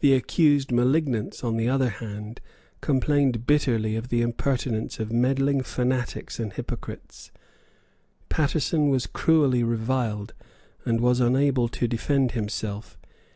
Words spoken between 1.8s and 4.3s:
hand, complained bitterly of the